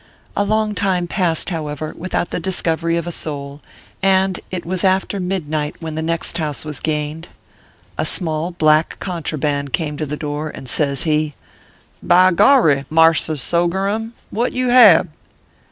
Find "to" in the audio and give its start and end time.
9.97-10.07